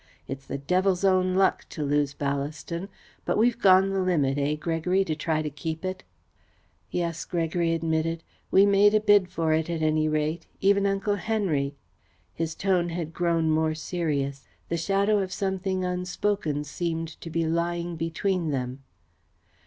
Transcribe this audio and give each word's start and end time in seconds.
It's 0.27 0.47
the 0.47 0.57
devil's 0.57 1.03
own 1.03 1.35
luck 1.35 1.67
to 1.69 1.83
lose 1.83 2.15
Ballaston, 2.15 2.89
but 3.23 3.37
we've 3.37 3.59
gone 3.59 3.91
the 3.91 3.99
limit, 4.01 4.35
eh, 4.39 4.55
Gregory, 4.55 5.05
to 5.05 5.15
try 5.15 5.43
to 5.43 5.49
keep 5.51 5.85
it?" 5.85 6.03
"Yes," 6.89 7.23
Gregory 7.23 7.73
admitted. 7.73 8.23
"We 8.49 8.65
made 8.65 8.95
a 8.95 8.99
bid 8.99 9.29
for 9.29 9.53
it, 9.53 9.69
at 9.69 9.83
any 9.83 10.07
rate 10.09 10.47
even 10.59 10.87
Uncle 10.87 11.17
Henry!" 11.17 11.75
His 12.33 12.55
tone 12.55 12.89
had 12.89 13.13
grown 13.13 13.51
more 13.51 13.75
serious. 13.75 14.47
The 14.69 14.75
shadow 14.77 15.19
of 15.19 15.31
something 15.31 15.85
unspoken 15.85 16.63
seemed 16.63 17.09
to 17.21 17.29
be 17.29 17.45
lying 17.45 17.95
between 17.95 18.49
them. 18.49 18.81